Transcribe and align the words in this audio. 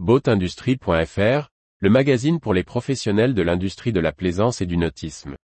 Boatindustrie.fr, 0.00 1.50
le 1.78 1.88
magazine 1.88 2.40
pour 2.40 2.52
les 2.52 2.64
professionnels 2.64 3.32
de 3.32 3.42
l'industrie 3.42 3.92
de 3.92 4.00
la 4.00 4.10
plaisance 4.10 4.60
et 4.60 4.66
du 4.66 4.76
nautisme. 4.76 5.36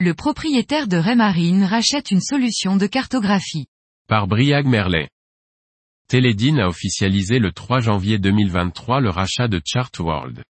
Le 0.00 0.14
propriétaire 0.14 0.88
de 0.88 0.96
Raymarine 0.96 1.64
rachète 1.64 2.10
une 2.10 2.22
solution 2.22 2.78
de 2.78 2.86
cartographie. 2.86 3.66
Par 4.08 4.26
Briag 4.26 4.64
Merlet. 4.64 5.10
Télédine 6.08 6.60
a 6.60 6.68
officialisé 6.68 7.38
le 7.38 7.52
3 7.52 7.80
janvier 7.80 8.18
2023 8.18 9.00
le 9.00 9.10
rachat 9.10 9.46
de 9.46 9.60
Chartworld. 9.62 10.42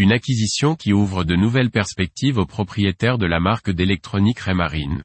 Une 0.00 0.12
acquisition 0.12 0.76
qui 0.76 0.94
ouvre 0.94 1.24
de 1.24 1.36
nouvelles 1.36 1.70
perspectives 1.70 2.38
aux 2.38 2.46
propriétaires 2.46 3.18
de 3.18 3.26
la 3.26 3.38
marque 3.38 3.68
d'électronique 3.68 4.38
Raymarine. 4.38 5.02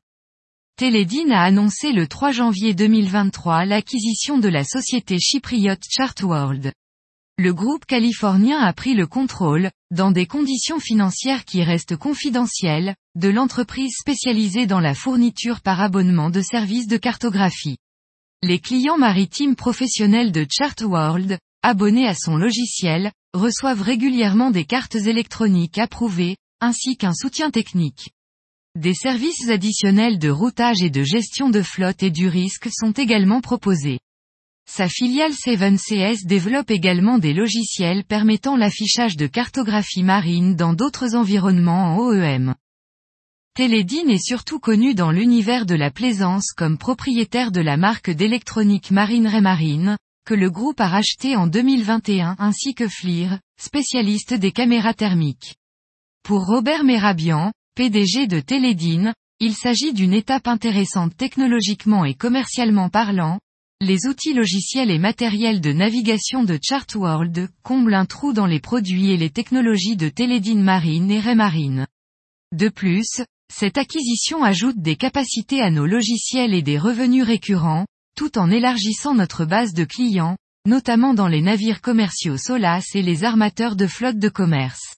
Télédine 0.77 1.33
a 1.33 1.43
annoncé 1.43 1.91
le 1.91 2.07
3 2.07 2.31
janvier 2.31 2.73
2023 2.73 3.65
l'acquisition 3.65 4.37
de 4.37 4.47
la 4.47 4.63
société 4.63 5.19
chypriote 5.19 5.83
Chartworld. 5.89 6.71
Le 7.37 7.53
groupe 7.53 7.85
californien 7.85 8.57
a 8.57 8.71
pris 8.71 8.93
le 8.93 9.05
contrôle, 9.05 9.69
dans 9.91 10.11
des 10.11 10.27
conditions 10.27 10.79
financières 10.79 11.43
qui 11.43 11.61
restent 11.61 11.97
confidentielles, 11.97 12.95
de 13.15 13.27
l'entreprise 13.27 13.97
spécialisée 13.99 14.65
dans 14.65 14.79
la 14.79 14.95
fourniture 14.95 15.59
par 15.59 15.81
abonnement 15.81 16.29
de 16.29 16.39
services 16.39 16.87
de 16.87 16.95
cartographie. 16.95 17.79
Les 18.43 18.59
clients 18.59 18.97
maritimes 18.97 19.57
professionnels 19.57 20.31
de 20.31 20.47
Chartworld, 20.49 21.37
abonnés 21.63 22.07
à 22.07 22.15
son 22.15 22.37
logiciel, 22.37 23.11
reçoivent 23.35 23.81
régulièrement 23.81 24.49
des 24.49 24.65
cartes 24.65 24.95
électroniques 24.95 25.77
approuvées, 25.77 26.37
ainsi 26.61 26.97
qu'un 26.97 27.13
soutien 27.13 27.51
technique. 27.51 28.09
Des 28.75 28.93
services 28.93 29.49
additionnels 29.49 30.19
de 30.19 30.29
routage 30.29 30.81
et 30.81 30.89
de 30.89 31.03
gestion 31.03 31.49
de 31.49 31.61
flotte 31.61 32.03
et 32.03 32.11
du 32.11 32.27
risque 32.27 32.69
sont 32.71 32.91
également 32.91 33.41
proposés. 33.41 33.99
Sa 34.67 34.89
filiale 34.89 35.33
7CS 35.33 36.25
développe 36.25 36.71
également 36.71 37.19
des 37.19 37.33
logiciels 37.33 38.03
permettant 38.03 38.57
l'affichage 38.57 39.15
de 39.15 39.27
cartographie 39.27 40.03
marine 40.03 40.55
dans 40.55 40.73
d'autres 40.73 41.15
environnements 41.15 41.95
en 41.95 41.99
OEM. 41.99 42.55
Télédine 43.55 44.09
est 44.09 44.25
surtout 44.25 44.59
connu 44.59 44.95
dans 44.95 45.11
l'univers 45.11 45.65
de 45.65 45.75
la 45.75 45.91
plaisance 45.91 46.51
comme 46.51 46.77
propriétaire 46.77 47.51
de 47.51 47.61
la 47.61 47.77
marque 47.77 48.09
d'électronique 48.09 48.91
Marine 48.91 49.27
Raymarine, 49.27 49.97
que 50.25 50.33
le 50.33 50.49
groupe 50.49 50.81
a 50.81 50.87
racheté 50.87 51.35
en 51.35 51.45
2021 51.45 52.35
ainsi 52.39 52.73
que 52.73 52.87
FLIR, 52.87 53.39
spécialiste 53.61 54.33
des 54.33 54.51
caméras 54.51 54.95
thermiques. 54.95 55.55
Pour 56.23 56.45
Robert 56.45 56.83
Merabian, 56.83 57.51
PDG 57.75 58.25
de 58.25 58.39
Télédine, 58.39 59.13
il 59.39 59.53
s'agit 59.53 59.93
d'une 59.93 60.13
étape 60.13 60.47
intéressante 60.47 61.15
technologiquement 61.15 62.05
et 62.05 62.15
commercialement 62.15 62.89
parlant, 62.89 63.39
les 63.81 64.07
outils 64.07 64.33
logiciels 64.33 64.89
et 64.89 64.97
matériels 64.97 65.61
de 65.61 65.73
navigation 65.73 66.43
de 66.43 66.57
Chartworld 66.61 67.49
comblent 67.61 67.93
un 67.93 68.05
trou 68.05 68.33
dans 68.33 68.47
les 68.47 68.61
produits 68.61 69.11
et 69.11 69.17
les 69.17 69.29
technologies 69.29 69.97
de 69.97 70.09
Télédine 70.09 70.63
Marine 70.63 71.11
et 71.11 71.19
Raymarine. 71.19 71.85
De 72.53 72.69
plus, 72.69 73.21
cette 73.53 73.77
acquisition 73.77 74.43
ajoute 74.43 74.79
des 74.79 74.95
capacités 74.95 75.61
à 75.61 75.69
nos 75.69 75.85
logiciels 75.85 76.53
et 76.53 76.61
des 76.61 76.79
revenus 76.79 77.25
récurrents, 77.25 77.85
tout 78.15 78.37
en 78.37 78.49
élargissant 78.49 79.13
notre 79.13 79.45
base 79.45 79.73
de 79.73 79.83
clients, 79.83 80.37
notamment 80.65 81.13
dans 81.13 81.27
les 81.27 81.41
navires 81.41 81.81
commerciaux 81.81 82.37
Solas 82.37 82.85
et 82.93 83.01
les 83.01 83.23
armateurs 83.23 83.75
de 83.75 83.87
flotte 83.87 84.17
de 84.17 84.29
commerce. 84.29 84.95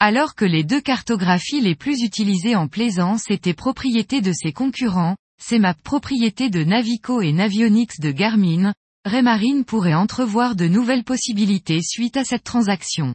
Alors 0.00 0.34
que 0.34 0.44
les 0.44 0.64
deux 0.64 0.80
cartographies 0.80 1.60
les 1.60 1.74
plus 1.74 2.02
utilisées 2.02 2.56
en 2.56 2.66
plaisance 2.66 3.30
étaient 3.30 3.54
propriétés 3.54 4.20
de 4.20 4.32
ses 4.32 4.52
concurrents, 4.52 5.16
CMAP 5.46 5.80
propriété 5.82 6.50
de 6.50 6.64
Navico 6.64 7.20
et 7.20 7.32
Navionics 7.32 8.00
de 8.00 8.10
Garmin, 8.10 8.74
Raymarine 9.04 9.64
pourrait 9.64 9.94
entrevoir 9.94 10.56
de 10.56 10.66
nouvelles 10.66 11.04
possibilités 11.04 11.80
suite 11.82 12.16
à 12.16 12.24
cette 12.24 12.44
transaction. 12.44 13.14